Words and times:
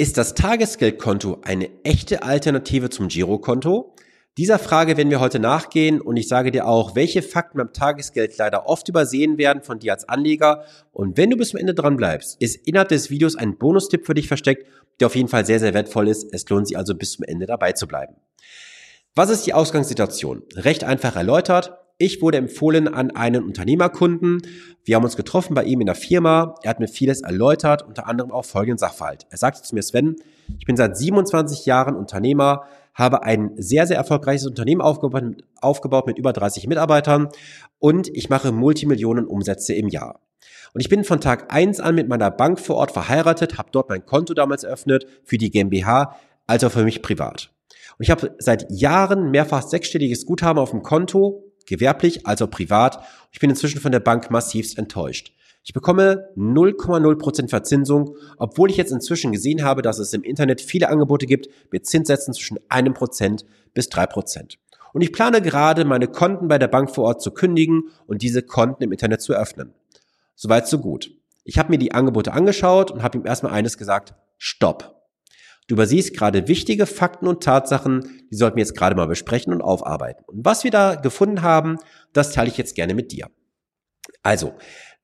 Ist 0.00 0.16
das 0.16 0.32
Tagesgeldkonto 0.32 1.42
eine 1.42 1.68
echte 1.84 2.22
Alternative 2.22 2.88
zum 2.88 3.08
Girokonto? 3.08 3.94
Dieser 4.38 4.58
Frage 4.58 4.96
werden 4.96 5.10
wir 5.10 5.20
heute 5.20 5.38
nachgehen 5.38 6.00
und 6.00 6.16
ich 6.16 6.26
sage 6.26 6.50
dir 6.50 6.66
auch, 6.66 6.94
welche 6.94 7.20
Fakten 7.20 7.58
beim 7.58 7.74
Tagesgeld 7.74 8.38
leider 8.38 8.66
oft 8.66 8.88
übersehen 8.88 9.36
werden 9.36 9.62
von 9.62 9.78
dir 9.78 9.92
als 9.92 10.08
Anleger. 10.08 10.64
Und 10.90 11.18
wenn 11.18 11.28
du 11.28 11.36
bis 11.36 11.50
zum 11.50 11.60
Ende 11.60 11.74
dran 11.74 11.98
bleibst, 11.98 12.40
ist 12.40 12.66
innerhalb 12.66 12.88
des 12.88 13.10
Videos 13.10 13.36
ein 13.36 13.58
Bonustipp 13.58 14.06
für 14.06 14.14
dich 14.14 14.26
versteckt, 14.26 14.66
der 15.00 15.08
auf 15.08 15.16
jeden 15.16 15.28
Fall 15.28 15.44
sehr, 15.44 15.60
sehr 15.60 15.74
wertvoll 15.74 16.08
ist. 16.08 16.32
Es 16.32 16.48
lohnt 16.48 16.66
sich 16.66 16.78
also 16.78 16.94
bis 16.94 17.12
zum 17.12 17.26
Ende 17.26 17.44
dabei 17.44 17.72
zu 17.72 17.86
bleiben. 17.86 18.14
Was 19.14 19.28
ist 19.28 19.44
die 19.44 19.52
Ausgangssituation? 19.52 20.44
Recht 20.56 20.82
einfach 20.82 21.14
erläutert. 21.14 21.78
Ich 22.02 22.22
wurde 22.22 22.38
empfohlen 22.38 22.88
an 22.88 23.10
einen 23.10 23.44
Unternehmerkunden. 23.44 24.40
Wir 24.84 24.96
haben 24.96 25.04
uns 25.04 25.18
getroffen 25.18 25.52
bei 25.52 25.64
ihm 25.64 25.80
in 25.80 25.86
der 25.86 25.94
Firma. 25.94 26.54
Er 26.62 26.70
hat 26.70 26.80
mir 26.80 26.88
vieles 26.88 27.20
erläutert, 27.20 27.86
unter 27.86 28.06
anderem 28.06 28.32
auch 28.32 28.46
folgenden 28.46 28.78
Sachverhalt. 28.78 29.26
Er 29.28 29.36
sagte 29.36 29.60
zu 29.62 29.74
mir, 29.74 29.82
Sven, 29.82 30.16
ich 30.58 30.64
bin 30.64 30.78
seit 30.78 30.96
27 30.96 31.66
Jahren 31.66 31.96
Unternehmer, 31.96 32.62
habe 32.94 33.22
ein 33.24 33.50
sehr, 33.56 33.86
sehr 33.86 33.98
erfolgreiches 33.98 34.46
Unternehmen 34.46 34.80
aufgebaut, 34.80 35.44
aufgebaut 35.60 36.06
mit 36.06 36.16
über 36.16 36.32
30 36.32 36.66
Mitarbeitern 36.68 37.28
und 37.78 38.08
ich 38.08 38.30
mache 38.30 38.50
Multimillionen 38.50 39.26
Umsätze 39.26 39.74
im 39.74 39.88
Jahr. 39.88 40.20
Und 40.72 40.80
ich 40.80 40.88
bin 40.88 41.04
von 41.04 41.20
Tag 41.20 41.52
eins 41.52 41.80
an 41.80 41.96
mit 41.96 42.08
meiner 42.08 42.30
Bank 42.30 42.60
vor 42.60 42.76
Ort 42.76 42.92
verheiratet, 42.92 43.58
habe 43.58 43.68
dort 43.72 43.90
mein 43.90 44.06
Konto 44.06 44.32
damals 44.32 44.64
eröffnet 44.64 45.04
für 45.22 45.36
die 45.36 45.50
GmbH, 45.50 46.16
also 46.46 46.70
für 46.70 46.84
mich 46.84 47.02
privat. 47.02 47.50
Und 47.98 48.04
ich 48.04 48.10
habe 48.10 48.34
seit 48.38 48.70
Jahren 48.70 49.30
mehrfach 49.30 49.60
sechsstelliges 49.60 50.24
Guthaben 50.24 50.58
auf 50.58 50.70
dem 50.70 50.82
Konto, 50.82 51.49
gewerblich 51.70 52.26
als 52.26 52.42
auch 52.42 52.50
privat. 52.50 53.02
Ich 53.32 53.40
bin 53.40 53.48
inzwischen 53.48 53.80
von 53.80 53.92
der 53.92 54.00
Bank 54.00 54.30
massivst 54.30 54.76
enttäuscht. 54.76 55.32
Ich 55.62 55.72
bekomme 55.72 56.28
0,0% 56.36 57.48
Verzinsung, 57.48 58.16
obwohl 58.36 58.70
ich 58.70 58.76
jetzt 58.76 58.92
inzwischen 58.92 59.32
gesehen 59.32 59.62
habe, 59.62 59.82
dass 59.82 59.98
es 59.98 60.12
im 60.12 60.22
Internet 60.22 60.60
viele 60.60 60.88
Angebote 60.88 61.26
gibt 61.26 61.48
mit 61.70 61.86
Zinssätzen 61.86 62.34
zwischen 62.34 62.58
einem 62.68 62.94
Prozent 62.94 63.44
bis 63.74 63.88
drei 63.88 64.06
Prozent. 64.06 64.58
Und 64.92 65.02
ich 65.02 65.12
plane 65.12 65.40
gerade, 65.42 65.84
meine 65.84 66.08
Konten 66.08 66.48
bei 66.48 66.58
der 66.58 66.68
Bank 66.68 66.90
vor 66.94 67.04
Ort 67.04 67.22
zu 67.22 67.30
kündigen 67.30 67.84
und 68.06 68.22
diese 68.22 68.42
Konten 68.42 68.82
im 68.82 68.92
Internet 68.92 69.20
zu 69.22 69.32
öffnen. 69.32 69.72
Soweit 70.34 70.66
so 70.66 70.78
gut. 70.78 71.12
Ich 71.44 71.58
habe 71.58 71.70
mir 71.70 71.78
die 71.78 71.92
Angebote 71.92 72.32
angeschaut 72.32 72.90
und 72.90 73.02
habe 73.02 73.18
ihm 73.18 73.26
erstmal 73.26 73.52
eines 73.52 73.78
gesagt, 73.78 74.14
stopp. 74.38 74.99
Du 75.70 75.74
übersiehst 75.74 76.14
gerade 76.14 76.48
wichtige 76.48 76.84
Fakten 76.84 77.28
und 77.28 77.44
Tatsachen, 77.44 78.24
die 78.28 78.34
sollten 78.34 78.56
wir 78.56 78.64
jetzt 78.64 78.76
gerade 78.76 78.96
mal 78.96 79.06
besprechen 79.06 79.52
und 79.52 79.62
aufarbeiten. 79.62 80.24
Und 80.26 80.44
was 80.44 80.64
wir 80.64 80.72
da 80.72 80.96
gefunden 80.96 81.42
haben, 81.42 81.78
das 82.12 82.32
teile 82.32 82.48
ich 82.48 82.58
jetzt 82.58 82.74
gerne 82.74 82.92
mit 82.92 83.12
dir. 83.12 83.28
Also, 84.24 84.54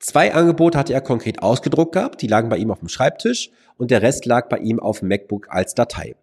zwei 0.00 0.34
Angebote 0.34 0.76
hatte 0.76 0.92
er 0.92 1.02
konkret 1.02 1.40
ausgedruckt 1.40 1.92
gehabt, 1.92 2.20
die 2.20 2.26
lagen 2.26 2.48
bei 2.48 2.56
ihm 2.56 2.72
auf 2.72 2.80
dem 2.80 2.88
Schreibtisch 2.88 3.50
und 3.76 3.92
der 3.92 4.02
Rest 4.02 4.26
lag 4.26 4.48
bei 4.48 4.58
ihm 4.58 4.80
auf 4.80 4.98
dem 4.98 5.08
MacBook 5.08 5.46
als 5.50 5.74
Datei. 5.74 6.16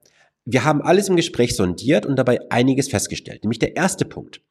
Wir 0.43 0.65
haben 0.65 0.81
alles 0.81 1.07
im 1.07 1.15
Gespräch 1.15 1.55
sondiert 1.55 2.05
und 2.05 2.17
dabei 2.17 2.39
einiges 2.51 2.89
festgestellt. 2.89 3.45
Nämlich 3.45 3.59
der 3.59 3.77
erste 3.77 4.03
Punkt. 4.03 4.41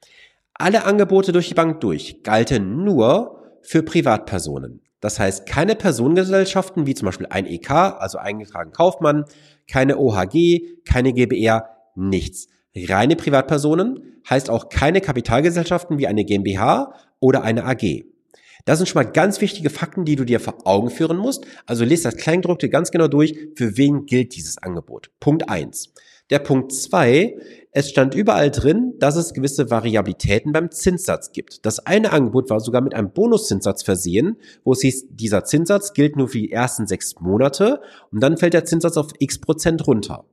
Alle 0.55 0.87
Angebote 0.87 1.33
durch 1.33 1.49
die 1.49 1.55
Bank 1.55 1.83
durch 1.83 2.23
galten 2.23 2.83
nur 2.83 3.59
für 3.61 3.83
Privatpersonen. 3.83 4.81
Das 5.03 5.19
heißt, 5.19 5.47
keine 5.47 5.75
Personengesellschaften 5.75 6.87
wie 6.87 6.95
zum 6.95 7.07
Beispiel 7.07 7.27
ein 7.29 7.45
EK, 7.45 7.71
also 7.71 8.19
eingetragen 8.19 8.71
Kaufmann, 8.71 9.25
keine 9.69 9.99
OHG, 9.99 10.85
keine 10.85 11.13
GBR, 11.13 11.69
nichts. 11.95 12.49
Reine 12.75 13.17
Privatpersonen 13.17 14.21
heißt 14.29 14.51
auch 14.51 14.69
keine 14.69 15.01
Kapitalgesellschaften 15.01 15.99
wie 15.99 16.07
eine 16.07 16.25
GmbH 16.25 16.95
oder 17.21 17.43
eine 17.43 17.65
AG. 17.65 18.05
Das 18.65 18.79
sind 18.79 18.87
schon 18.87 19.03
mal 19.03 19.11
ganz 19.11 19.41
wichtige 19.41 19.71
Fakten, 19.71 20.05
die 20.05 20.17
du 20.17 20.25
dir 20.25 20.39
vor 20.39 20.67
Augen 20.67 20.91
führen 20.91 21.17
musst. 21.17 21.45
Also 21.67 21.85
lest 21.85 22.05
das 22.05 22.17
Kleingedruckte 22.17 22.69
ganz 22.69 22.91
genau 22.91 23.09
durch, 23.09 23.35
für 23.57 23.77
wen 23.77 24.07
gilt 24.07 24.37
dieses 24.37 24.59
Angebot. 24.59 25.11
Punkt 25.19 25.49
eins. 25.49 25.93
Der 26.33 26.39
Punkt 26.39 26.73
zwei: 26.73 27.37
es 27.73 27.91
stand 27.91 28.15
überall 28.15 28.51
drin, 28.51 28.95
dass 28.99 29.17
es 29.17 29.35
gewisse 29.35 29.69
Variabilitäten 29.69 30.51
beim 30.51 30.71
Zinssatz 30.71 31.33
gibt. 31.33 31.67
Das 31.67 31.81
eine 31.81 32.11
Angebot 32.11 32.49
war 32.49 32.59
sogar 32.59 32.81
mit 32.81 32.95
einem 32.95 33.13
Bonuszinssatz 33.13 33.83
versehen, 33.83 34.39
wo 34.65 34.73
es 34.73 34.81
hieß, 34.81 35.09
dieser 35.11 35.45
Zinssatz 35.45 35.93
gilt 35.93 36.17
nur 36.17 36.29
für 36.29 36.39
die 36.39 36.51
ersten 36.51 36.87
sechs 36.87 37.21
Monate 37.21 37.83
und 38.11 38.23
dann 38.23 38.39
fällt 38.39 38.55
der 38.55 38.65
Zinssatz 38.65 38.97
auf 38.97 39.09
x 39.19 39.43
Prozent 39.43 39.87
runter. 39.87 40.25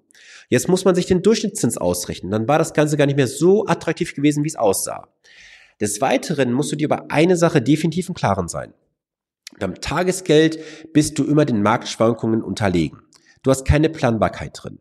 Jetzt 0.47 0.69
muss 0.69 0.85
man 0.85 0.95
sich 0.95 1.05
den 1.05 1.21
Durchschnittszins 1.21 1.77
ausrechnen. 1.77 2.31
Dann 2.31 2.47
war 2.47 2.59
das 2.59 2.73
Ganze 2.73 2.95
gar 2.95 3.05
nicht 3.05 3.17
mehr 3.17 3.27
so 3.27 3.65
attraktiv 3.67 4.15
gewesen, 4.15 4.45
wie 4.45 4.49
es 4.49 4.55
aussah. 4.55 5.09
Des 5.81 5.99
Weiteren 5.99 6.53
musst 6.53 6.71
du 6.71 6.77
dir 6.77 6.85
über 6.85 7.11
eine 7.11 7.35
Sache 7.35 7.61
definitiv 7.61 8.07
im 8.07 8.15
Klaren 8.15 8.47
sein. 8.47 8.73
Beim 9.59 9.75
Tagesgeld 9.75 10.93
bist 10.93 11.19
du 11.19 11.25
immer 11.25 11.43
den 11.43 11.61
Marktschwankungen 11.61 12.41
unterlegen. 12.41 13.01
Du 13.43 13.51
hast 13.51 13.65
keine 13.65 13.89
Planbarkeit 13.89 14.51
drin. 14.53 14.79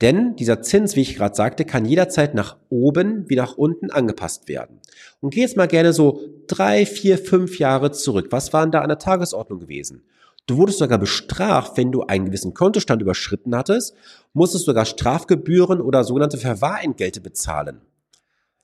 Denn 0.00 0.36
dieser 0.36 0.62
Zins, 0.62 0.94
wie 0.94 1.00
ich 1.00 1.16
gerade 1.16 1.34
sagte, 1.34 1.64
kann 1.64 1.84
jederzeit 1.84 2.34
nach 2.34 2.56
oben 2.68 3.24
wie 3.28 3.34
nach 3.34 3.56
unten 3.56 3.90
angepasst 3.90 4.48
werden. 4.48 4.80
Und 5.20 5.34
geh 5.34 5.40
jetzt 5.40 5.56
mal 5.56 5.66
gerne 5.66 5.92
so 5.92 6.20
drei, 6.46 6.86
vier, 6.86 7.18
fünf 7.18 7.58
Jahre 7.58 7.90
zurück. 7.90 8.28
Was 8.30 8.52
waren 8.52 8.70
da 8.70 8.80
an 8.80 8.88
der 8.88 8.98
Tagesordnung 8.98 9.58
gewesen? 9.58 10.04
Du 10.46 10.56
wurdest 10.56 10.78
sogar 10.78 10.98
bestraft, 10.98 11.76
wenn 11.76 11.92
du 11.92 12.04
einen 12.04 12.26
gewissen 12.26 12.54
Kontostand 12.54 13.02
überschritten 13.02 13.54
hattest, 13.54 13.94
musstest 14.32 14.64
sogar 14.64 14.86
Strafgebühren 14.86 15.80
oder 15.80 16.04
sogenannte 16.04 16.38
Verwahrentgelte 16.38 17.20
bezahlen. 17.20 17.82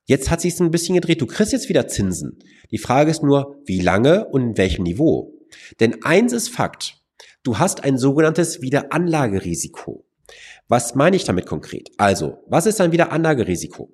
Jetzt 0.07 0.31
hat 0.31 0.41
sich's 0.41 0.61
ein 0.61 0.71
bisschen 0.71 0.95
gedreht. 0.95 1.21
Du 1.21 1.27
kriegst 1.27 1.53
jetzt 1.53 1.69
wieder 1.69 1.89
Zinsen. 1.89 2.39
Die 2.71 2.79
Frage 2.79 3.11
ist 3.11 3.23
nur, 3.23 3.59
wie 3.67 3.81
lange 3.81 4.27
und 4.27 4.43
in 4.43 4.57
welchem 4.57 4.85
Niveau? 4.85 5.35
Denn 5.81 6.03
eins 6.05 6.33
ist 6.33 6.49
Fakt. 6.49 6.97
Du 7.43 7.59
hast 7.59 7.85
ein 7.85 7.99
sogenanntes 7.99 8.63
Wiederanlagerisiko. 8.63 10.05
Was 10.69 10.95
meine 10.95 11.17
ich 11.17 11.25
damit 11.25 11.47
konkret? 11.47 11.91
Also, 11.99 12.39
was 12.47 12.67
ist 12.67 12.81
ein 12.81 12.93
Wiederanlagerisiko? 12.93 13.91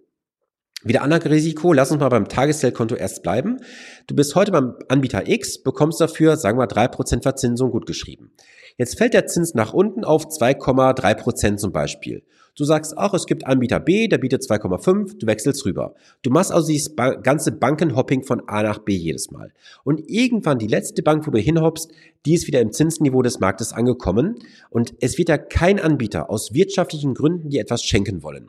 Wiederanlagerisiko, 0.82 1.74
lass 1.74 1.90
uns 1.90 2.00
mal 2.00 2.08
beim 2.08 2.28
Tagesgeldkonto 2.28 2.94
erst 2.94 3.22
bleiben. 3.22 3.58
Du 4.06 4.14
bist 4.14 4.34
heute 4.34 4.50
beim 4.50 4.76
Anbieter 4.88 5.28
X, 5.28 5.62
bekommst 5.62 6.00
dafür, 6.00 6.36
sagen 6.36 6.58
wir, 6.58 6.66
drei 6.66 6.88
Prozent 6.88 7.22
Verzinsung 7.22 7.70
gut 7.70 7.84
geschrieben. 7.86 8.32
Jetzt 8.76 8.98
fällt 8.98 9.14
der 9.14 9.26
Zins 9.26 9.54
nach 9.54 9.72
unten 9.72 10.04
auf 10.04 10.26
2,3 10.26 11.14
Prozent 11.14 11.60
zum 11.60 11.72
Beispiel. 11.72 12.22
Du 12.56 12.64
sagst 12.64 12.98
auch, 12.98 13.14
es 13.14 13.26
gibt 13.26 13.47
Anbieter 13.47 13.81
B, 13.81 14.08
der 14.08 14.19
bietet 14.19 14.42
2,5, 14.42 15.19
du 15.19 15.26
wechselst 15.26 15.64
rüber. 15.64 15.94
Du 16.22 16.31
machst 16.31 16.53
also 16.53 16.69
dieses 16.69 16.94
ganze 17.22 17.53
Bankenhopping 17.53 18.22
von 18.25 18.42
A 18.48 18.62
nach 18.62 18.80
B 18.80 18.92
jedes 18.92 19.30
Mal. 19.30 19.53
Und 19.84 20.03
irgendwann 20.09 20.59
die 20.59 20.66
letzte 20.66 21.03
Bank, 21.03 21.26
wo 21.26 21.30
du 21.30 21.38
hinhoppst, 21.38 21.91
die 22.26 22.34
ist 22.34 22.47
wieder 22.47 22.60
im 22.60 22.72
Zinsniveau 22.72 23.22
des 23.22 23.41
Marktes 23.41 23.72
angekommen 23.72 24.36
und 24.69 24.94
es 25.00 25.16
wird 25.16 25.28
da 25.28 25.38
kein 25.38 25.80
Anbieter 25.80 26.28
aus 26.28 26.53
wirtschaftlichen 26.53 27.14
Gründen 27.14 27.50
dir 27.50 27.62
etwas 27.62 27.82
schenken 27.84 28.22
wollen. 28.22 28.48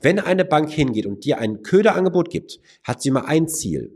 Wenn 0.00 0.18
eine 0.18 0.46
Bank 0.46 0.70
hingeht 0.70 1.04
und 1.04 1.24
dir 1.24 1.38
ein 1.38 1.62
Köderangebot 1.62 2.30
gibt, 2.30 2.60
hat 2.82 3.02
sie 3.02 3.10
immer 3.10 3.28
ein 3.28 3.48
Ziel 3.48 3.92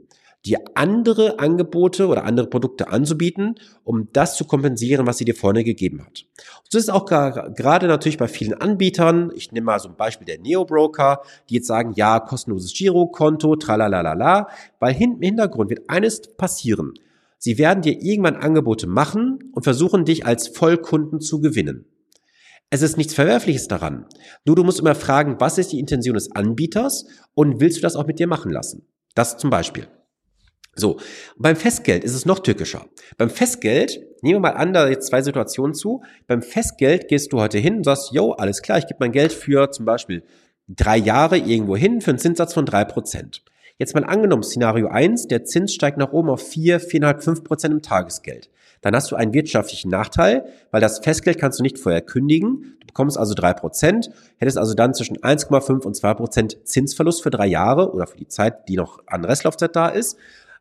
dir 0.47 0.59
andere 0.75 1.38
Angebote 1.38 2.06
oder 2.06 2.25
andere 2.25 2.47
Produkte 2.47 2.88
anzubieten, 2.88 3.55
um 3.82 4.09
das 4.12 4.37
zu 4.37 4.44
kompensieren, 4.44 5.06
was 5.06 5.19
sie 5.19 5.25
dir 5.25 5.34
vorne 5.34 5.65
gegeben 5.65 6.00
hat. 6.00 6.27
Und 6.59 6.75
das 6.75 6.82
ist 6.82 6.91
auch 6.91 7.06
gerade 7.06 7.87
natürlich 7.87 8.19
bei 8.19 8.28
vielen 8.28 8.54
Anbietern, 8.54 9.33
ich 9.34 9.53
nehme 9.53 9.66
mal 9.66 9.78
so 9.78 9.88
ein 9.88 9.97
Beispiel 9.97 10.27
der 10.27 10.41
Neo-Broker, 10.41 11.22
die 11.49 11.54
jetzt 11.54 11.66
sagen, 11.66 11.93
ja, 11.97 12.21
kostenloses 12.21 12.75
Girokonto, 12.75 13.56
tralalala, 13.56 14.49
weil 14.81 15.00
im 15.00 15.21
Hintergrund 15.21 15.71
wird 15.71 15.88
eines 15.88 16.21
passieren. 16.37 16.93
Sie 17.38 17.59
werden 17.59 17.83
dir 17.83 18.03
irgendwann 18.03 18.37
Angebote 18.37 18.87
machen 18.87 19.50
und 19.53 19.65
versuchen, 19.65 20.04
dich 20.04 20.27
als 20.27 20.49
Vollkunden 20.49 21.21
zu 21.21 21.41
gewinnen. 21.41 21.87
Es 22.71 22.83
ist 22.83 22.97
nichts 22.97 23.15
Verwerfliches 23.15 23.69
daran. 23.69 24.06
Nur 24.44 24.56
du 24.56 24.65
musst 24.65 24.81
immer 24.81 24.94
fragen, 24.94 25.37
was 25.38 25.59
ist 25.59 25.72
die 25.72 25.78
Intention 25.78 26.15
des 26.15 26.33
Anbieters 26.33 27.06
und 27.34 27.60
willst 27.60 27.78
du 27.78 27.83
das 27.83 27.97
auch 27.97 28.06
mit 28.06 28.19
dir 28.19 28.27
machen 28.27 28.50
lassen? 28.50 28.87
Das 29.15 29.37
zum 29.37 29.50
Beispiel. 29.50 29.87
So, 30.77 30.99
beim 31.37 31.57
Festgeld 31.57 32.05
ist 32.05 32.15
es 32.15 32.27
noch 32.27 32.41
tückischer. 32.41 32.87
Beim 33.17 33.31
Festgeld, 33.31 34.01
nehmen 34.23 34.37
wir 34.37 34.51
mal 34.51 34.57
an, 34.57 34.73
da 34.73 34.89
jetzt 34.89 35.07
zwei 35.07 35.23
Situationen 35.23 35.75
zu. 35.75 36.03
Beim 36.27 36.43
Festgeld 36.43 37.09
gehst 37.09 37.33
du 37.33 37.41
heute 37.41 37.59
hin 37.59 37.77
und 37.77 37.85
sagst, 37.85 38.12
yo, 38.12 38.33
alles 38.33 38.63
klar, 38.63 38.78
ich 38.78 38.87
gebe 38.87 38.98
mein 39.01 39.13
Geld 39.13 39.33
für 39.33 39.71
zum 39.71 39.84
Beispiel 39.84 40.22
drei 40.69 40.97
Jahre 40.97 41.39
irgendwo 41.39 41.77
hin 41.77 42.01
für 42.01 42.10
einen 42.10 42.19
Zinssatz 42.19 42.54
von 42.54 42.66
drei 42.66 42.84
Prozent. 42.84 43.45
Jetzt 43.78 43.95
mal 43.95 44.04
angenommen, 44.04 44.43
Szenario 44.43 44.89
eins: 44.89 45.27
der 45.27 45.45
Zins 45.45 45.75
steigt 45.75 45.98
nach 45.98 46.13
oben 46.13 46.31
auf 46.31 46.47
vier, 46.47 46.78
viereinhalb, 46.78 47.22
fünf 47.22 47.43
Prozent 47.43 47.75
im 47.75 47.83
Tagesgeld. 47.83 48.48
Dann 48.83 48.95
hast 48.95 49.10
du 49.10 49.16
einen 49.16 49.33
wirtschaftlichen 49.33 49.91
Nachteil, 49.91 50.45
weil 50.71 50.81
das 50.81 50.98
Festgeld 50.98 51.39
kannst 51.39 51.59
du 51.59 51.63
nicht 51.63 51.78
vorher 51.78 52.03
kündigen. 52.03 52.77
Du 52.81 52.87
bekommst 52.87 53.19
also 53.19 53.34
drei 53.34 53.53
Prozent, 53.53 54.10
hättest 54.37 54.59
also 54.59 54.75
dann 54.75 54.95
zwischen 54.95 55.16
1,5 55.16 55.84
und 55.84 55.97
zwei 55.97 56.15
Prozent 56.15 56.59
Zinsverlust 56.65 57.22
für 57.22 57.31
drei 57.31 57.47
Jahre 57.47 57.93
oder 57.93 58.07
für 58.07 58.19
die 58.19 58.28
Zeit, 58.28 58.69
die 58.69 58.77
noch 58.77 59.01
an 59.07 59.25
Restlaufzeit 59.25 59.75
da 59.75 59.89
ist. 59.89 60.19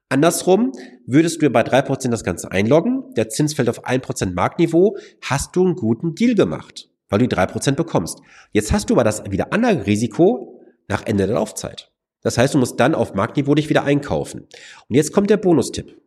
Andersrum, 0.09 0.71
würdest 1.05 1.41
du 1.41 1.49
bei 1.49 1.63
drei 1.63 1.81
Prozent 1.81 2.13
das 2.13 2.23
Ganze 2.23 2.51
einloggen, 2.51 3.13
der 3.15 3.29
Zins 3.29 3.53
fällt 3.53 3.69
auf 3.69 3.85
ein 3.85 4.01
Prozent 4.01 4.35
Marktniveau, 4.35 4.97
hast 5.21 5.55
du 5.55 5.65
einen 5.65 5.75
guten 5.75 6.13
Deal 6.13 6.35
gemacht, 6.35 6.89
weil 7.09 7.19
du 7.19 7.27
drei 7.27 7.45
Prozent 7.45 7.77
bekommst. 7.77 8.19
Jetzt 8.51 8.71
hast 8.71 8.89
du 8.89 8.93
aber 8.93 9.03
das 9.03 9.23
wieder 9.31 9.47
Risiko 9.51 10.61
nach 10.87 11.05
Ende 11.05 11.25
der 11.25 11.35
Laufzeit. 11.35 11.91
Das 12.21 12.37
heißt, 12.37 12.53
du 12.53 12.57
musst 12.57 12.79
dann 12.79 12.95
auf 12.95 13.13
Marktniveau 13.15 13.55
dich 13.55 13.69
wieder 13.69 13.83
einkaufen. 13.83 14.41
Und 14.87 14.95
jetzt 14.95 15.13
kommt 15.13 15.29
der 15.29 15.37
Bonustipp. 15.37 15.99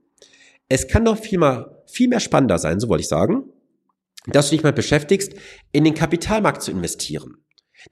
Es 0.68 0.88
kann 0.88 1.04
doch 1.04 1.18
viel, 1.18 1.38
mal, 1.38 1.82
viel 1.86 2.08
mehr 2.08 2.20
spannender 2.20 2.58
sein, 2.58 2.80
so 2.80 2.88
wollte 2.88 3.02
ich 3.02 3.08
sagen, 3.08 3.44
dass 4.26 4.48
du 4.48 4.56
dich 4.56 4.64
mal 4.64 4.72
beschäftigst, 4.72 5.34
in 5.72 5.84
den 5.84 5.94
Kapitalmarkt 5.94 6.62
zu 6.62 6.70
investieren. 6.70 7.36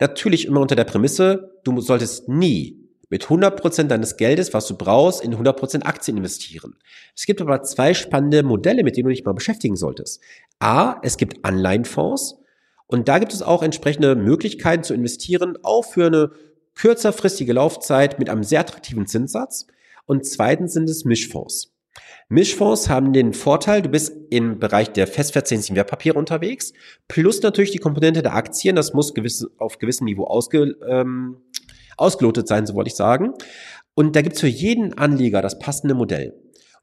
Natürlich 0.00 0.46
immer 0.46 0.60
unter 0.60 0.74
der 0.74 0.84
Prämisse, 0.84 1.60
du 1.64 1.80
solltest 1.80 2.28
nie 2.28 2.83
mit 3.10 3.26
100% 3.26 3.84
deines 3.84 4.16
Geldes, 4.16 4.54
was 4.54 4.66
du 4.66 4.76
brauchst, 4.76 5.22
in 5.22 5.34
100% 5.34 5.82
Aktien 5.82 6.16
investieren. 6.16 6.76
Es 7.16 7.26
gibt 7.26 7.40
aber 7.40 7.62
zwei 7.62 7.94
spannende 7.94 8.42
Modelle, 8.42 8.84
mit 8.84 8.96
denen 8.96 9.08
du 9.08 9.14
dich 9.14 9.24
mal 9.24 9.34
beschäftigen 9.34 9.76
solltest. 9.76 10.20
A, 10.58 11.00
es 11.02 11.16
gibt 11.16 11.44
Anleihenfonds 11.44 12.36
und 12.86 13.08
da 13.08 13.18
gibt 13.18 13.32
es 13.32 13.42
auch 13.42 13.62
entsprechende 13.62 14.16
Möglichkeiten 14.16 14.84
zu 14.84 14.94
investieren, 14.94 15.58
auch 15.62 15.84
für 15.84 16.06
eine 16.06 16.30
kürzerfristige 16.74 17.52
Laufzeit 17.52 18.18
mit 18.18 18.28
einem 18.28 18.44
sehr 18.44 18.60
attraktiven 18.60 19.06
Zinssatz. 19.06 19.66
Und 20.06 20.26
zweitens 20.26 20.74
sind 20.74 20.88
es 20.88 21.04
Mischfonds. 21.04 21.74
Mischfonds 22.28 22.88
haben 22.88 23.12
den 23.12 23.32
Vorteil, 23.32 23.82
du 23.82 23.88
bist 23.88 24.12
im 24.30 24.58
Bereich 24.58 24.90
der 24.90 25.06
festverzinslichen 25.06 25.76
Wertpapiere 25.76 26.18
unterwegs, 26.18 26.72
plus 27.06 27.42
natürlich 27.42 27.70
die 27.70 27.78
Komponente 27.78 28.22
der 28.22 28.34
Aktien, 28.34 28.76
das 28.76 28.94
muss 28.94 29.14
gewiss, 29.14 29.46
auf 29.58 29.78
gewissem 29.78 30.06
Niveau 30.06 30.24
ausge, 30.24 30.74
ähm, 30.88 31.36
ausgelotet 31.96 32.48
sein, 32.48 32.66
so 32.66 32.74
wollte 32.74 32.88
ich 32.88 32.96
sagen. 32.96 33.32
Und 33.94 34.16
da 34.16 34.22
gibt's 34.22 34.40
für 34.40 34.48
jeden 34.48 34.98
Anleger 34.98 35.42
das 35.42 35.58
passende 35.58 35.94
Modell. 35.94 36.34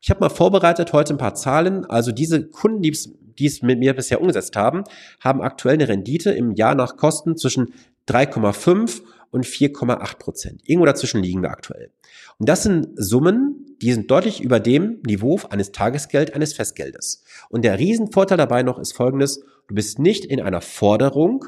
Ich 0.02 0.10
habe 0.10 0.22
mal 0.22 0.30
vorbereitet 0.30 0.94
heute 0.94 1.14
ein 1.14 1.18
paar 1.18 1.36
Zahlen. 1.36 1.86
Also 1.86 2.12
diese 2.12 2.48
Kunden, 2.48 2.82
die 2.82 3.46
es 3.46 3.62
mit 3.62 3.80
mir 3.80 3.94
bisher 3.94 4.20
umgesetzt 4.20 4.56
haben, 4.56 4.84
haben 5.20 5.42
aktuell 5.42 5.76
eine 5.76 5.88
Rendite 5.88 6.32
im 6.32 6.54
Jahr 6.54 6.74
nach 6.74 6.98
Kosten 6.98 7.38
zwischen 7.38 7.74
3,5 8.08 9.02
und 9.30 9.46
4,8 9.46 10.18
Prozent. 10.18 10.62
Irgendwo 10.66 10.86
dazwischen 10.86 11.22
liegen 11.22 11.42
wir 11.42 11.52
aktuell. 11.52 11.92
Und 12.40 12.50
das 12.50 12.64
sind 12.64 12.90
Summen, 12.96 13.78
die 13.82 13.94
sind 13.94 14.10
deutlich 14.10 14.42
über 14.42 14.60
dem 14.60 15.02
Niveau 15.06 15.40
eines 15.50 15.72
Tagesgeld, 15.72 16.34
eines 16.34 16.54
Festgeldes. 16.54 17.24
Und 17.50 17.64
der 17.64 17.78
Riesenvorteil 17.78 18.38
dabei 18.38 18.64
noch 18.64 18.80
ist 18.80 18.94
folgendes. 18.94 19.44
Du 19.68 19.76
bist 19.76 20.00
nicht 20.00 20.26
in 20.26 20.42
einer 20.42 20.62
Forderung 20.62 21.46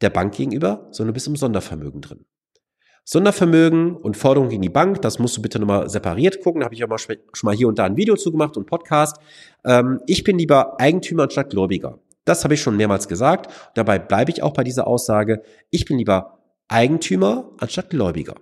der 0.00 0.10
Bank 0.10 0.34
gegenüber, 0.34 0.88
sondern 0.90 1.08
du 1.08 1.14
bist 1.14 1.26
im 1.26 1.36
Sondervermögen 1.36 2.02
drin. 2.02 2.24
Sondervermögen 3.04 3.96
und 3.96 4.16
Forderungen 4.16 4.50
gegen 4.50 4.62
die 4.62 4.68
Bank, 4.68 5.02
das 5.02 5.18
musst 5.18 5.36
du 5.36 5.42
bitte 5.42 5.58
nochmal 5.58 5.88
separiert 5.90 6.40
gucken. 6.40 6.60
Da 6.60 6.66
habe 6.66 6.74
ich 6.74 6.84
auch 6.84 6.88
mal 6.88 6.98
schon 6.98 7.16
mal 7.42 7.54
hier 7.54 7.68
und 7.68 7.78
da 7.78 7.84
ein 7.84 7.96
Video 7.96 8.16
zu 8.16 8.30
gemacht 8.30 8.56
und 8.56 8.66
Podcast. 8.66 9.16
Ähm, 9.64 10.00
ich 10.06 10.22
bin 10.22 10.38
lieber 10.38 10.80
Eigentümer 10.80 11.24
anstatt 11.24 11.50
Gläubiger. 11.50 11.98
Das 12.24 12.44
habe 12.44 12.54
ich 12.54 12.62
schon 12.62 12.76
mehrmals 12.76 13.08
gesagt. 13.08 13.52
Dabei 13.74 13.98
bleibe 13.98 14.30
ich 14.30 14.42
auch 14.42 14.52
bei 14.52 14.62
dieser 14.62 14.86
Aussage. 14.86 15.42
Ich 15.70 15.84
bin 15.84 15.98
lieber 15.98 16.38
Eigentümer 16.68 17.50
anstatt 17.58 17.90
Gläubiger. 17.90 18.34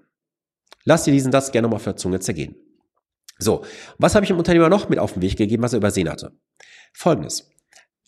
Lass 0.84 1.04
dir 1.04 1.12
diesen 1.12 1.32
Satz 1.32 1.52
gerne 1.52 1.68
mal 1.68 1.76
auf 1.76 1.84
der 1.84 1.96
Zunge 1.96 2.20
zergehen. 2.20 2.56
So, 3.38 3.64
was 3.98 4.14
habe 4.14 4.24
ich 4.24 4.28
dem 4.28 4.38
Unternehmer 4.38 4.68
noch 4.68 4.90
mit 4.90 4.98
auf 4.98 5.14
den 5.14 5.22
Weg 5.22 5.36
gegeben, 5.36 5.62
was 5.62 5.72
er 5.72 5.78
übersehen 5.78 6.10
hatte? 6.10 6.32
Folgendes. 6.92 7.50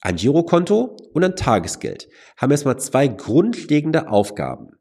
Ein 0.02 0.16
Girokonto 0.16 0.96
und 1.14 1.24
ein 1.24 1.36
Tagesgeld 1.36 2.08
haben 2.36 2.50
erstmal 2.50 2.78
zwei 2.78 3.08
grundlegende 3.08 4.08
Aufgaben. 4.08 4.72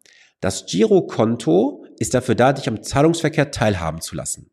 Das 0.41 0.65
Girokonto 0.65 1.85
ist 1.99 2.15
dafür 2.15 2.33
da, 2.33 2.51
dich 2.51 2.67
am 2.67 2.81
Zahlungsverkehr 2.81 3.51
teilhaben 3.51 4.01
zu 4.01 4.15
lassen. 4.15 4.49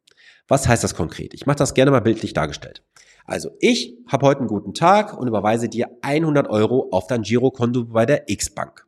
Was 0.46 0.69
heißt 0.69 0.85
das 0.85 0.94
konkret? 0.94 1.32
Ich 1.32 1.46
mache 1.46 1.56
das 1.56 1.73
gerne 1.73 1.90
mal 1.90 2.00
bildlich 2.00 2.35
dargestellt. 2.35 2.82
Also 3.25 3.50
ich 3.58 3.96
habe 4.06 4.26
heute 4.26 4.40
einen 4.40 4.49
guten 4.49 4.75
Tag 4.75 5.19
und 5.19 5.29
überweise 5.29 5.70
dir 5.70 5.88
100 6.02 6.49
Euro 6.49 6.88
auf 6.93 7.06
dein 7.06 7.23
Girokonto 7.23 7.87
bei 7.87 8.05
der 8.05 8.29
X-Bank. 8.29 8.87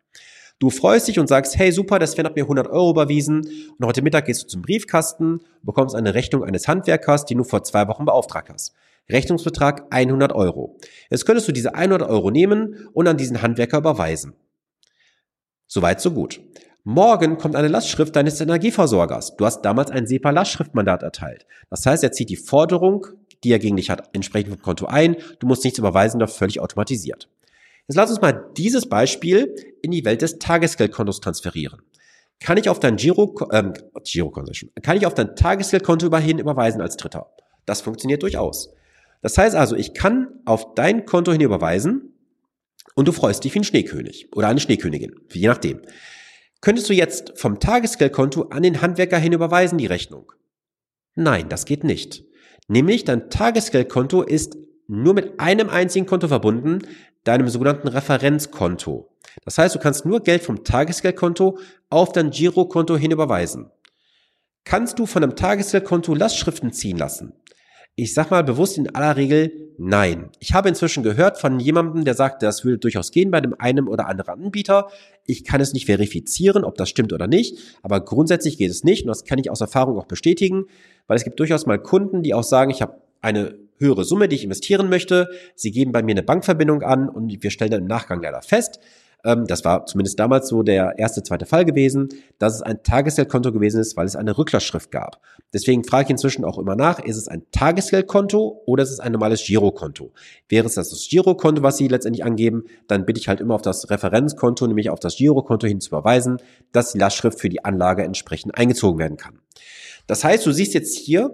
Du 0.58 0.68
freust 0.68 1.08
dich 1.08 1.18
und 1.18 1.26
sagst, 1.26 1.56
hey 1.56 1.72
super, 1.72 1.98
der 1.98 2.06
Sven 2.06 2.26
hat 2.26 2.36
mir 2.36 2.44
100 2.44 2.68
Euro 2.68 2.90
überwiesen 2.90 3.46
und 3.78 3.86
heute 3.86 4.02
Mittag 4.02 4.26
gehst 4.26 4.42
du 4.42 4.46
zum 4.46 4.60
Briefkasten, 4.60 5.40
bekommst 5.62 5.94
eine 5.94 6.12
Rechnung 6.12 6.44
eines 6.44 6.68
Handwerkers, 6.68 7.24
die 7.24 7.34
du 7.34 7.44
vor 7.44 7.64
zwei 7.64 7.88
Wochen 7.88 8.04
beauftragt 8.04 8.50
hast. 8.50 8.74
Rechnungsbetrag 9.08 9.86
100 9.88 10.34
Euro. 10.34 10.76
Jetzt 11.08 11.24
könntest 11.24 11.48
du 11.48 11.52
diese 11.52 11.74
100 11.74 12.02
Euro 12.02 12.30
nehmen 12.30 12.88
und 12.92 13.08
an 13.08 13.16
diesen 13.16 13.40
Handwerker 13.40 13.78
überweisen. 13.78 14.34
Soweit, 15.66 16.00
so 16.00 16.10
gut. 16.10 16.40
Morgen 16.84 17.36
kommt 17.36 17.56
eine 17.56 17.68
Lastschrift 17.68 18.16
deines 18.16 18.40
Energieversorgers. 18.40 19.36
Du 19.36 19.44
hast 19.44 19.62
damals 19.62 19.90
ein 19.90 20.06
SEPA-Lastschriftmandat 20.06 21.02
erteilt. 21.02 21.46
Das 21.68 21.84
heißt, 21.84 22.02
er 22.02 22.12
zieht 22.12 22.30
die 22.30 22.36
Forderung, 22.36 23.06
die 23.44 23.52
er 23.52 23.58
gegen 23.58 23.76
dich 23.76 23.90
hat, 23.90 24.08
entsprechend 24.14 24.54
vom 24.54 24.62
Konto 24.62 24.86
ein. 24.86 25.16
Du 25.40 25.46
musst 25.46 25.64
nichts 25.64 25.78
überweisen, 25.78 26.20
doch 26.20 26.30
völlig 26.30 26.60
automatisiert. 26.60 27.28
Jetzt 27.86 27.96
lass 27.96 28.10
uns 28.10 28.20
mal 28.20 28.50
dieses 28.56 28.88
Beispiel 28.88 29.54
in 29.82 29.90
die 29.90 30.04
Welt 30.04 30.22
des 30.22 30.38
Tagesgeldkontos 30.38 31.20
transferieren. 31.20 31.82
Kann 32.38 32.56
ich 32.56 32.70
auf 32.70 32.80
dein 32.80 32.96
Giro, 32.96 33.34
ähm, 33.52 33.74
Girokonto, 34.02 34.52
kann 34.80 34.96
ich 34.96 35.04
auf 35.04 35.12
dein 35.12 35.36
Tagesgeldkonto 35.36 36.06
überhin 36.06 36.38
überweisen 36.38 36.80
als 36.80 36.96
Dritter? 36.96 37.30
Das 37.66 37.82
funktioniert 37.82 38.22
durchaus. 38.22 38.72
Das 39.20 39.36
heißt 39.36 39.54
also, 39.54 39.76
ich 39.76 39.92
kann 39.92 40.28
auf 40.46 40.74
dein 40.74 41.04
Konto 41.04 41.32
hin 41.32 41.42
überweisen 41.42 42.14
und 42.94 43.06
du 43.06 43.12
freust 43.12 43.44
dich 43.44 43.54
wie 43.54 43.58
ein 43.58 43.64
Schneekönig 43.64 44.28
oder 44.34 44.48
eine 44.48 44.60
Schneekönigin, 44.60 45.14
je 45.30 45.48
nachdem. 45.48 45.82
Könntest 46.60 46.90
du 46.90 46.94
jetzt 46.94 47.32
vom 47.36 47.58
Tagesgeldkonto 47.58 48.48
an 48.50 48.62
den 48.62 48.82
Handwerker 48.82 49.18
hin 49.18 49.32
überweisen 49.32 49.78
die 49.78 49.86
Rechnung? 49.86 50.32
Nein, 51.14 51.48
das 51.48 51.64
geht 51.64 51.84
nicht. 51.84 52.24
Nämlich 52.68 53.04
dein 53.04 53.30
Tagesgeldkonto 53.30 54.22
ist 54.22 54.56
nur 54.86 55.14
mit 55.14 55.40
einem 55.40 55.70
einzigen 55.70 56.06
Konto 56.06 56.28
verbunden, 56.28 56.80
deinem 57.24 57.48
sogenannten 57.48 57.88
Referenzkonto. 57.88 59.10
Das 59.44 59.58
heißt, 59.58 59.74
du 59.74 59.78
kannst 59.78 60.04
nur 60.04 60.20
Geld 60.20 60.42
vom 60.42 60.64
Tagesgeldkonto 60.64 61.58
auf 61.88 62.12
dein 62.12 62.30
Girokonto 62.30 62.96
hin 62.96 63.10
überweisen. 63.10 63.70
Kannst 64.64 64.98
du 64.98 65.06
von 65.06 65.22
einem 65.22 65.36
Tagesgeldkonto 65.36 66.14
Lastschriften 66.14 66.72
ziehen 66.72 66.98
lassen? 66.98 67.32
Ich 67.94 68.14
sag 68.14 68.30
mal 68.30 68.44
bewusst 68.44 68.78
in 68.78 68.94
aller 68.94 69.16
Regel 69.16 69.59
nein. 69.80 70.30
Ich 70.38 70.52
habe 70.52 70.68
inzwischen 70.68 71.02
gehört 71.02 71.38
von 71.38 71.58
jemandem, 71.58 72.04
der 72.04 72.14
sagt, 72.14 72.42
das 72.42 72.64
würde 72.64 72.78
durchaus 72.78 73.10
gehen 73.10 73.30
bei 73.30 73.40
dem 73.40 73.54
einen 73.58 73.88
oder 73.88 74.06
anderen 74.06 74.44
Anbieter. 74.44 74.88
Ich 75.26 75.44
kann 75.44 75.60
es 75.60 75.72
nicht 75.72 75.86
verifizieren, 75.86 76.64
ob 76.64 76.76
das 76.76 76.88
stimmt 76.88 77.12
oder 77.12 77.26
nicht, 77.26 77.58
aber 77.82 78.00
grundsätzlich 78.00 78.58
geht 78.58 78.70
es 78.70 78.84
nicht 78.84 79.02
und 79.02 79.08
das 79.08 79.24
kann 79.24 79.38
ich 79.38 79.50
aus 79.50 79.60
Erfahrung 79.60 79.98
auch 79.98 80.06
bestätigen, 80.06 80.66
weil 81.06 81.16
es 81.16 81.24
gibt 81.24 81.40
durchaus 81.40 81.66
mal 81.66 81.78
Kunden, 81.78 82.22
die 82.22 82.34
auch 82.34 82.44
sagen, 82.44 82.70
ich 82.70 82.82
habe 82.82 83.00
eine 83.20 83.54
höhere 83.78 84.04
Summe, 84.04 84.28
die 84.28 84.36
ich 84.36 84.44
investieren 84.44 84.88
möchte. 84.88 85.30
Sie 85.54 85.70
geben 85.70 85.92
bei 85.92 86.02
mir 86.02 86.12
eine 86.12 86.22
Bankverbindung 86.22 86.82
an 86.82 87.08
und 87.08 87.42
wir 87.42 87.50
stellen 87.50 87.70
dann 87.70 87.80
im 87.80 87.86
Nachgang 87.86 88.22
leider 88.22 88.42
fest, 88.42 88.80
ähm, 89.24 89.46
das 89.46 89.64
war 89.64 89.86
zumindest 89.86 90.18
damals 90.18 90.48
so 90.48 90.62
der 90.62 90.98
erste, 90.98 91.22
zweite 91.22 91.46
Fall 91.46 91.64
gewesen, 91.64 92.08
dass 92.38 92.54
es 92.54 92.62
ein 92.62 92.82
Tagesgeldkonto 92.82 93.52
gewesen 93.52 93.80
ist, 93.80 93.96
weil 93.96 94.06
es 94.06 94.16
eine 94.16 94.36
Rücklassschrift 94.36 94.90
gab. 94.90 95.20
Deswegen 95.52 95.84
frage 95.84 96.04
ich 96.04 96.10
inzwischen 96.10 96.44
auch 96.44 96.58
immer 96.58 96.76
nach, 96.76 96.98
ist 96.98 97.16
es 97.16 97.28
ein 97.28 97.42
Tagesgeldkonto 97.52 98.62
oder 98.66 98.82
ist 98.82 98.90
es 98.90 99.00
ein 99.00 99.12
normales 99.12 99.44
Girokonto? 99.44 100.12
Wäre 100.48 100.66
es 100.66 100.74
das, 100.74 100.90
Girokonto, 101.08 101.62
was 101.62 101.76
Sie 101.76 101.88
letztendlich 101.88 102.24
angeben, 102.24 102.64
dann 102.86 103.06
bitte 103.06 103.20
ich 103.20 103.28
halt 103.28 103.40
immer 103.40 103.54
auf 103.54 103.62
das 103.62 103.90
Referenzkonto, 103.90 104.66
nämlich 104.66 104.90
auf 104.90 105.00
das 105.00 105.16
Girokonto 105.16 105.66
hin 105.66 105.80
zu 105.80 105.88
überweisen, 105.90 106.38
dass 106.72 106.92
die 106.92 106.98
Lastschrift 106.98 107.40
für 107.40 107.48
die 107.48 107.64
Anlage 107.64 108.04
entsprechend 108.04 108.56
eingezogen 108.56 108.98
werden 108.98 109.16
kann. 109.16 109.40
Das 110.06 110.24
heißt, 110.24 110.46
du 110.46 110.52
siehst 110.52 110.74
jetzt 110.74 110.96
hier, 110.96 111.30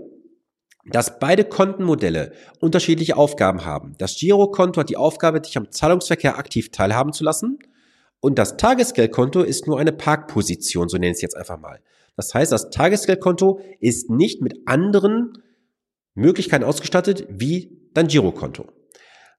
dass 0.86 1.18
beide 1.18 1.44
Kontenmodelle 1.44 2.32
unterschiedliche 2.60 3.16
Aufgaben 3.16 3.64
haben. 3.64 3.94
Das 3.98 4.16
Girokonto 4.16 4.80
hat 4.80 4.88
die 4.88 4.96
Aufgabe, 4.96 5.40
dich 5.40 5.56
am 5.56 5.70
Zahlungsverkehr 5.70 6.38
aktiv 6.38 6.70
teilhaben 6.70 7.12
zu 7.12 7.24
lassen. 7.24 7.58
Und 8.20 8.38
das 8.38 8.56
Tagesgeldkonto 8.56 9.42
ist 9.42 9.66
nur 9.66 9.78
eine 9.78 9.92
Parkposition, 9.92 10.88
so 10.88 10.96
nenne 10.96 11.10
ich 11.10 11.16
es 11.16 11.22
jetzt 11.22 11.36
einfach 11.36 11.58
mal. 11.58 11.80
Das 12.16 12.34
heißt, 12.34 12.50
das 12.50 12.70
Tagesgeldkonto 12.70 13.60
ist 13.80 14.10
nicht 14.10 14.40
mit 14.40 14.66
anderen 14.66 15.42
Möglichkeiten 16.14 16.64
ausgestattet 16.64 17.26
wie 17.28 17.90
dein 17.92 18.08
Girokonto. 18.08 18.66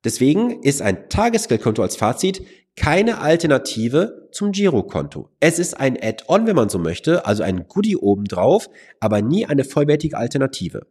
Deswegen 0.03 0.61
ist 0.61 0.81
ein 0.81 1.09
Tagesgeldkonto 1.09 1.81
als 1.81 1.95
Fazit 1.95 2.45
keine 2.75 3.19
Alternative 3.19 4.29
zum 4.31 4.51
Girokonto. 4.51 5.29
Es 5.39 5.57
ist 5.57 5.73
ein 5.79 5.97
Add-on, 5.99 6.45
wenn 6.45 6.55
man 6.55 6.69
so 6.69 6.77
möchte, 6.77 7.25
also 7.25 7.41
ein 7.41 7.67
Goodie 7.67 7.97
obendrauf, 7.97 8.69
aber 8.99 9.23
nie 9.23 9.47
eine 9.47 9.63
vollwertige 9.63 10.15
Alternative. 10.15 10.85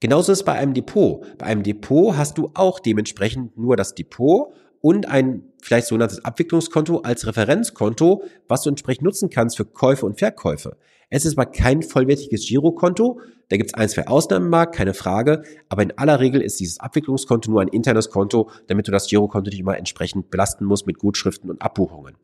Genauso 0.00 0.32
ist 0.32 0.38
es 0.38 0.44
bei 0.44 0.54
einem 0.54 0.72
Depot. 0.72 1.24
Bei 1.36 1.46
einem 1.46 1.62
Depot 1.62 2.16
hast 2.16 2.38
du 2.38 2.50
auch 2.54 2.80
dementsprechend 2.80 3.56
nur 3.58 3.76
das 3.76 3.94
Depot 3.94 4.54
und 4.82 5.08
ein 5.08 5.44
vielleicht 5.62 5.86
sogenanntes 5.86 6.22
Abwicklungskonto 6.24 6.98
als 6.98 7.26
Referenzkonto, 7.26 8.24
was 8.48 8.62
du 8.62 8.68
entsprechend 8.68 9.04
nutzen 9.04 9.30
kannst 9.30 9.56
für 9.56 9.64
Käufe 9.64 10.04
und 10.04 10.18
Verkäufe. 10.18 10.76
Es 11.08 11.24
ist 11.24 11.38
aber 11.38 11.50
kein 11.50 11.82
vollwertiges 11.82 12.46
Girokonto. 12.46 13.20
Da 13.48 13.56
gibt 13.58 13.70
es 13.70 13.74
ein, 13.74 13.88
zwei 13.88 14.06
Ausnahmen 14.06 14.46
im 14.46 14.50
Markt, 14.50 14.74
keine 14.74 14.94
Frage. 14.94 15.42
Aber 15.68 15.82
in 15.82 15.96
aller 15.98 16.20
Regel 16.20 16.40
ist 16.40 16.58
dieses 16.58 16.80
Abwicklungskonto 16.80 17.50
nur 17.50 17.60
ein 17.60 17.68
internes 17.68 18.10
Konto, 18.10 18.50
damit 18.66 18.88
du 18.88 18.92
das 18.92 19.08
Girokonto 19.08 19.50
nicht 19.50 19.60
immer 19.60 19.76
entsprechend 19.76 20.30
belasten 20.30 20.64
musst 20.64 20.86
mit 20.86 20.98
Gutschriften 20.98 21.50
und 21.50 21.62
Abbuchungen. 21.62 22.16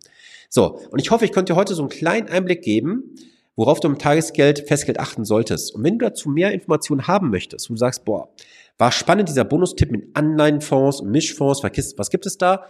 So, 0.48 0.80
und 0.90 1.00
ich 1.00 1.10
hoffe, 1.10 1.26
ich 1.26 1.32
konnte 1.32 1.52
dir 1.52 1.56
heute 1.56 1.74
so 1.74 1.82
einen 1.82 1.90
kleinen 1.90 2.28
Einblick 2.28 2.62
geben, 2.62 3.14
worauf 3.56 3.78
du 3.80 3.88
im 3.88 3.98
Tagesgeld, 3.98 4.66
Festgeld 4.66 4.98
achten 4.98 5.26
solltest. 5.26 5.74
Und 5.74 5.84
wenn 5.84 5.98
du 5.98 6.06
dazu 6.06 6.30
mehr 6.30 6.52
Informationen 6.52 7.06
haben 7.06 7.28
möchtest, 7.28 7.68
wo 7.68 7.74
du 7.74 7.78
sagst, 7.78 8.06
boah, 8.06 8.30
war 8.78 8.92
spannend 8.92 9.28
dieser 9.28 9.44
Bonustipp 9.44 9.90
mit 9.90 10.16
Anleihenfonds 10.16 11.02
Mischfonds, 11.02 11.62
was 11.62 12.10
gibt 12.10 12.26
es 12.26 12.38
da? 12.38 12.64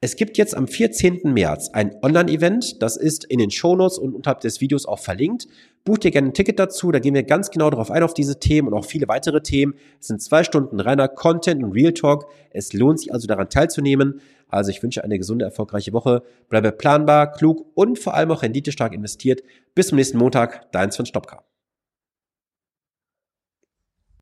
Es 0.00 0.14
gibt 0.14 0.38
jetzt 0.38 0.56
am 0.56 0.68
14. 0.68 1.22
März 1.24 1.70
ein 1.72 1.96
Online-Event, 2.02 2.80
das 2.80 2.96
ist 2.96 3.24
in 3.24 3.40
den 3.40 3.50
Shownotes 3.50 3.98
und 3.98 4.14
unterhalb 4.14 4.40
des 4.40 4.60
Videos 4.60 4.86
auch 4.86 5.00
verlinkt. 5.00 5.48
Buch 5.84 5.98
dir 5.98 6.12
gerne 6.12 6.28
ein 6.28 6.34
Ticket 6.34 6.60
dazu, 6.60 6.92
da 6.92 7.00
gehen 7.00 7.14
wir 7.14 7.24
ganz 7.24 7.50
genau 7.50 7.68
darauf 7.68 7.90
ein, 7.90 8.04
auf 8.04 8.14
diese 8.14 8.38
Themen 8.38 8.68
und 8.68 8.74
auch 8.74 8.84
viele 8.84 9.08
weitere 9.08 9.42
Themen. 9.42 9.74
Es 10.00 10.06
sind 10.06 10.22
zwei 10.22 10.44
Stunden 10.44 10.78
reiner 10.78 11.08
Content 11.08 11.64
und 11.64 11.72
Real 11.72 11.92
Talk. 11.92 12.26
Es 12.50 12.72
lohnt 12.72 13.00
sich 13.00 13.12
also 13.12 13.26
daran 13.26 13.48
teilzunehmen. 13.48 14.20
Also 14.46 14.70
ich 14.70 14.84
wünsche 14.84 15.02
eine 15.02 15.18
gesunde, 15.18 15.44
erfolgreiche 15.44 15.92
Woche. 15.92 16.22
Bleibe 16.48 16.70
planbar, 16.70 17.32
klug 17.32 17.66
und 17.74 17.98
vor 17.98 18.14
allem 18.14 18.30
auch 18.30 18.42
renditestark 18.42 18.94
investiert. 18.94 19.42
Bis 19.74 19.88
zum 19.88 19.96
nächsten 19.96 20.18
Montag. 20.18 20.70
Dein 20.70 20.92
Sven 20.92 21.06
Stopka. 21.06 21.42